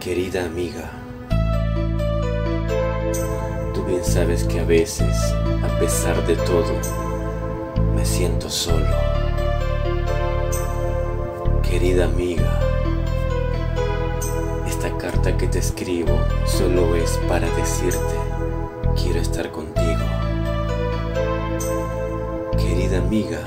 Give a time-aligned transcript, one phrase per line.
[0.00, 0.90] Querida amiga,
[3.74, 5.16] tú bien sabes que a veces,
[5.62, 6.72] a pesar de todo,
[7.94, 8.86] me siento solo.
[11.68, 12.60] Querida amiga,
[14.68, 18.14] esta carta que te escribo solo es para decirte,
[18.96, 20.04] quiero estar contigo.
[22.56, 23.40] Querida amiga,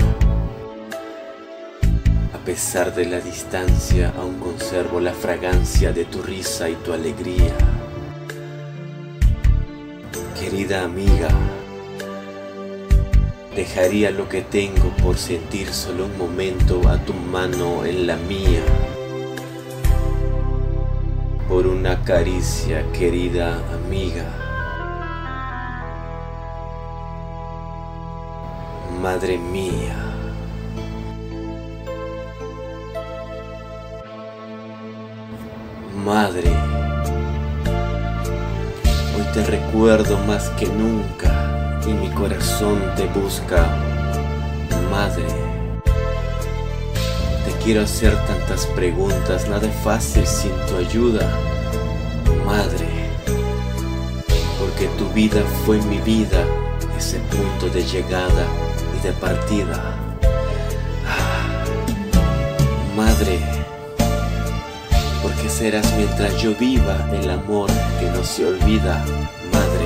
[2.45, 7.53] pesar de la distancia, aún conservo la fragancia de tu risa y tu alegría.
[10.39, 11.29] Querida amiga,
[13.55, 18.63] dejaría lo que tengo por sentir solo un momento a tu mano en la mía.
[21.47, 24.25] Por una caricia, querida amiga.
[28.99, 30.20] Madre mía.
[36.05, 36.49] Madre,
[39.15, 43.67] hoy te recuerdo más que nunca y mi corazón te busca.
[44.89, 45.27] Madre,
[47.45, 51.29] te quiero hacer tantas preguntas, nada es fácil sin tu ayuda.
[52.47, 52.87] Madre,
[54.59, 56.43] porque tu vida fue mi vida,
[56.97, 58.45] ese punto de llegada
[58.97, 60.10] y de partida.
[65.61, 69.05] Serás mientras yo viva el amor que no se olvida,
[69.53, 69.85] madre.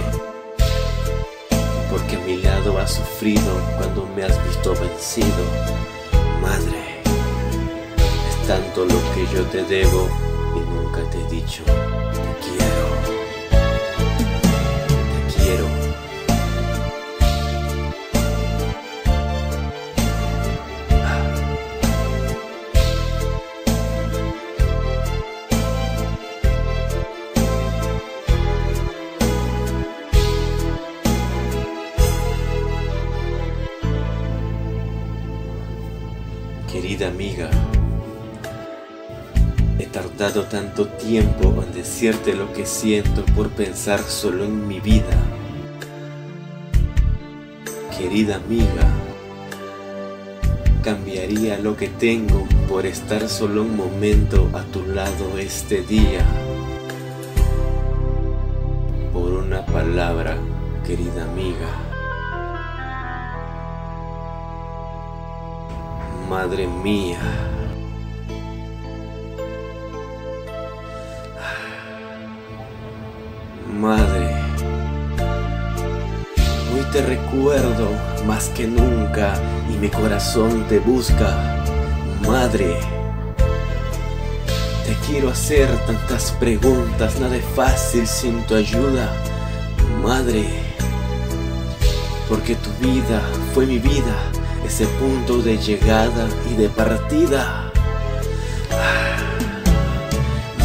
[1.92, 5.44] Porque mi lado has sufrido cuando me has visto vencido,
[6.42, 7.02] madre.
[8.30, 10.08] Es tanto lo que yo te debo
[10.56, 13.15] y nunca te he dicho, te quiero.
[36.76, 37.50] Querida amiga,
[39.80, 45.16] he tardado tanto tiempo en decirte lo que siento por pensar solo en mi vida.
[47.98, 48.92] Querida amiga,
[50.84, 56.26] cambiaría lo que tengo por estar solo un momento a tu lado este día.
[59.14, 60.36] Por una palabra,
[60.86, 61.95] querida amiga.
[66.36, 67.18] Madre mía.
[73.80, 74.36] Madre,
[76.74, 77.88] hoy te recuerdo
[78.28, 79.34] más que nunca
[79.74, 81.64] y mi corazón te busca.
[82.28, 82.80] Madre,
[84.86, 89.10] te quiero hacer tantas preguntas, nada es fácil sin tu ayuda.
[90.04, 90.50] Madre,
[92.28, 93.22] porque tu vida
[93.54, 94.35] fue mi vida
[94.66, 97.72] ese punto de llegada y de partida.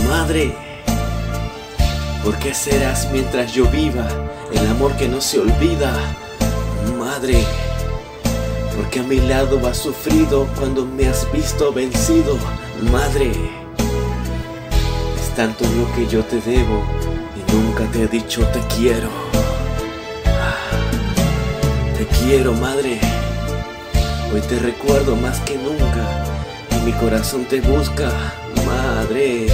[0.09, 0.55] Madre,
[2.25, 4.09] ¿por qué serás mientras yo viva
[4.53, 5.93] el amor que no se olvida?
[6.99, 7.45] Madre,
[8.75, 12.39] porque a mi lado has sufrido cuando me has visto vencido.
[12.91, 13.31] Madre,
[15.21, 16.83] es tanto lo que yo te debo
[17.37, 19.11] y nunca te he dicho te quiero.
[21.99, 22.99] Te quiero, madre.
[24.33, 26.25] Hoy te recuerdo más que nunca
[26.71, 28.09] y mi corazón te busca,
[28.65, 29.49] madre.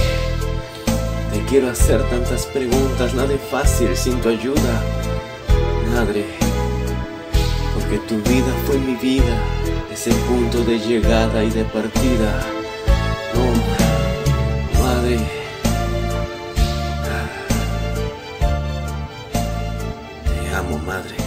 [1.33, 4.81] Te quiero hacer tantas preguntas, nada es fácil sin tu ayuda,
[5.95, 6.25] madre.
[7.73, 9.35] Porque tu vida fue mi vida,
[9.91, 12.45] ese punto de llegada y de partida.
[13.33, 15.17] No, madre.
[20.23, 21.26] Te amo, madre.